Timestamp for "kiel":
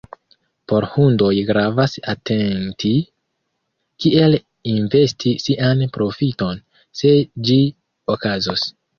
4.05-4.37